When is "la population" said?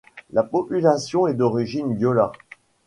0.31-1.27